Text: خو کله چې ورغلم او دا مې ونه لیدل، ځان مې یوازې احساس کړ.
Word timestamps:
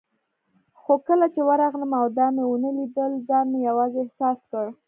خو 0.79 0.93
کله 1.07 1.25
چې 1.33 1.41
ورغلم 1.49 1.91
او 1.99 2.05
دا 2.17 2.27
مې 2.35 2.43
ونه 2.47 2.69
لیدل، 2.77 3.11
ځان 3.27 3.45
مې 3.51 3.59
یوازې 3.69 3.97
احساس 4.01 4.39
کړ. 4.51 4.65